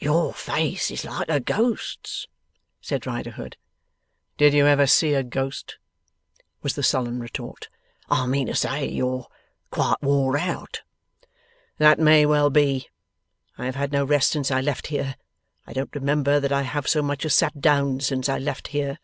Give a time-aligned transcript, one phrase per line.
[0.00, 2.26] 'Your face is like a ghost's,'
[2.80, 3.56] said Riderhood.
[4.36, 5.76] 'Did you ever see a ghost?'
[6.60, 7.68] was the sullen retort.
[8.10, 9.28] 'I mean to say, you're
[9.70, 10.82] quite wore out.'
[11.78, 12.88] 'That may well be.
[13.56, 15.14] I have had no rest since I left here.
[15.68, 18.98] I don't remember that I have so much as sat down since I left here.